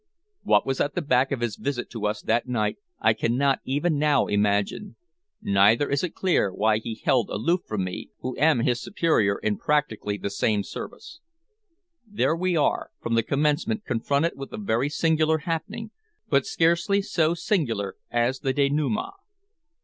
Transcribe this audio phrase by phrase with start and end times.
[0.41, 3.99] What was at the back of his visit to us that night I cannot even
[3.99, 4.95] now imagine.
[5.43, 9.59] Neither is it clear why he held aloof from me, who am his superior in
[9.59, 11.19] practically the same service.
[12.07, 15.91] There we are, from the commencement, confronted with a very singular happening,
[16.27, 19.13] but scarcely so singular as the denouement.